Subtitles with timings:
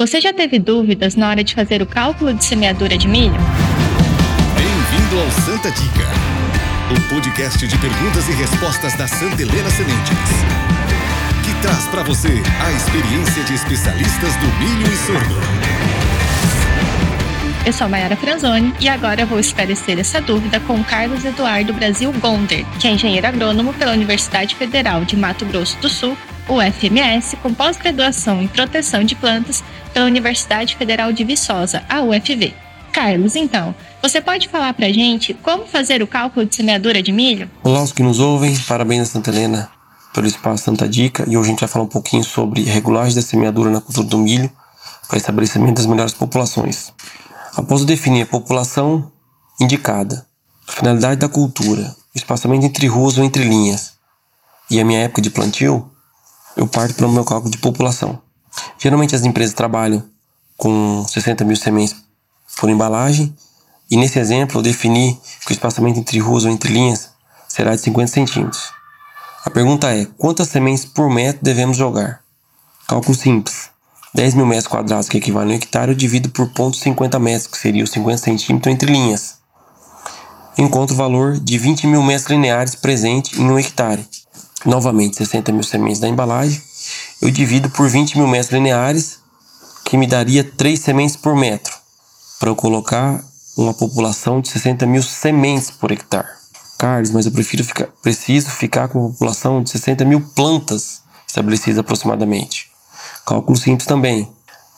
[0.00, 3.34] Você já teve dúvidas na hora de fazer o cálculo de semeadura de milho?
[4.56, 6.08] Bem-vindo ao Santa Dica,
[6.96, 10.30] o podcast de perguntas e respostas da Santa Helena Sementes,
[11.44, 12.28] que traz para você
[12.64, 15.89] a experiência de especialistas do milho e sorgo.
[17.66, 22.10] Eu sou Mayara Franzoni e agora eu vou esclarecer essa dúvida com Carlos Eduardo Brasil
[22.14, 26.16] Gonder, que é engenheiro agrônomo pela Universidade Federal de Mato Grosso do Sul,
[26.48, 32.54] UFMS, com pós-graduação em proteção de plantas pela Universidade Federal de Viçosa, a UFV.
[32.92, 37.48] Carlos, então, você pode falar pra gente como fazer o cálculo de semeadura de milho?
[37.62, 39.70] Olá, os que nos ouvem, parabéns a Santa Helena
[40.14, 43.22] pelo espaço Santa Dica e hoje a gente vai falar um pouquinho sobre regulagem da
[43.22, 44.50] semeadura na cultura do milho
[45.06, 46.92] para estabelecimento das melhores populações.
[47.56, 49.10] Após definir a população
[49.60, 50.26] indicada,
[50.68, 53.94] a finalidade da cultura, o espaçamento entre ruas ou entre linhas
[54.70, 55.90] e a minha época de plantio,
[56.56, 58.20] eu parto para o meu cálculo de população.
[58.78, 60.04] Geralmente as empresas trabalham
[60.56, 61.96] com 60 mil sementes
[62.56, 63.34] por embalagem
[63.90, 67.10] e nesse exemplo eu defini que o espaçamento entre ruas ou entre linhas
[67.48, 68.72] será de 50 centímetros.
[69.44, 72.22] A pergunta é, quantas sementes por metro devemos jogar?
[72.86, 73.69] Cálculo simples.
[74.12, 77.46] 10 mil metros quadrados, que equivale a um hectare, eu divido por ponto 50 metros,
[77.46, 79.36] que seria os 50 centímetros entre linhas.
[80.58, 84.04] Encontro o valor de 20 mil metros lineares presente em um hectare.
[84.66, 86.60] Novamente, 60 mil sementes da embalagem,
[87.22, 89.20] eu divido por 20 mil metros lineares,
[89.84, 91.72] que me daria 3 sementes por metro,
[92.38, 93.22] para eu colocar
[93.56, 96.28] uma população de 60 mil sementes por hectare.
[96.76, 101.78] Carlos, mas eu prefiro ficar, preciso ficar com uma população de 60 mil plantas estabelecidas
[101.78, 102.69] aproximadamente.
[103.30, 104.28] Cálculo simples também.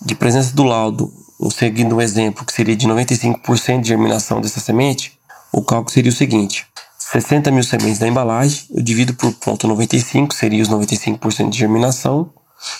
[0.04, 1.10] De presença do laudo,
[1.50, 5.18] seguindo um exemplo que seria de 95% de germinação dessa semente,
[5.50, 6.66] o cálculo seria o seguinte:
[6.98, 12.30] 60 mil sementes da embalagem, eu divido por ponto 95, seria os 95% de germinação,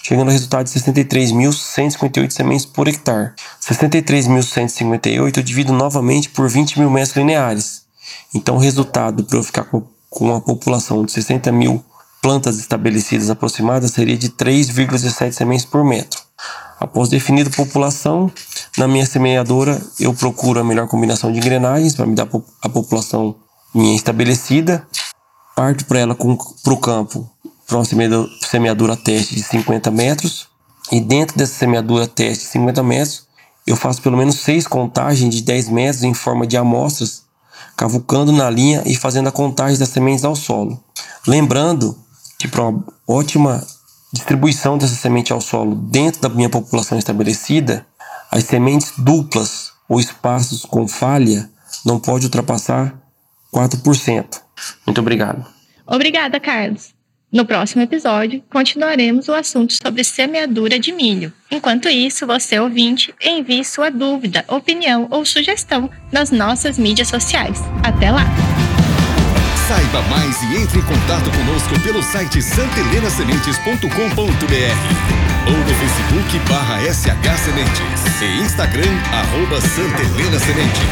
[0.03, 3.33] chegando ao resultado de 63.158 sementes por hectare.
[3.67, 7.85] 63.158 eu divido novamente por 20 mil metros lineares.
[8.35, 9.87] Então o resultado para eu ficar com
[10.21, 11.83] uma população de 60 mil
[12.23, 16.21] plantas estabelecidas aproximadas seria de 3,17 sementes por metro.
[16.79, 18.31] Após definida a população,
[18.79, 22.29] na minha semeadora eu procuro a melhor combinação de engrenagens para me dar
[22.63, 23.35] a população
[23.75, 24.87] minha estabelecida.
[25.57, 27.29] Parto para ela para o campo
[27.67, 27.85] para uma
[28.43, 30.49] semeadura teste de 50 metros.
[30.91, 33.27] E dentro dessa semeadura teste de 50 metros,
[33.67, 37.23] eu faço pelo menos seis contagens de 10 metros em forma de amostras,
[37.77, 40.83] cavucando na linha e fazendo a contagem das sementes ao solo.
[41.27, 41.97] Lembrando
[42.49, 43.67] para uma ótima
[44.13, 47.87] distribuição dessa semente ao solo dentro da minha população estabelecida,
[48.31, 51.51] as sementes duplas ou espaços com falha
[51.85, 52.95] não pode ultrapassar
[53.55, 54.41] 4%.
[54.87, 55.45] Muito obrigado.
[55.87, 56.95] Obrigada, Carlos.
[57.33, 61.33] No próximo episódio, continuaremos o assunto sobre semeadura de milho.
[61.51, 67.59] Enquanto isso, você ouvinte, envie sua dúvida, opinião ou sugestão nas nossas mídias sociais.
[67.83, 68.52] Até lá!
[69.73, 73.87] Saiba mais e entre em contato conosco pelo site santelenasementes.com.br
[75.47, 80.83] ou no Facebook barra SH Sementes e Instagram arroba Santa Helena Sementes.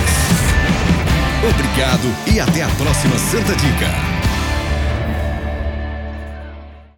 [1.46, 4.09] Obrigado e até a próxima Santa Dica.